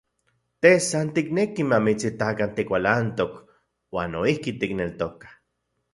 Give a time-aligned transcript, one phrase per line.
[0.65, 3.31] Te san tikneki mamitsitakan tikualantok,
[3.99, 5.31] uan noijki tikneltokaj.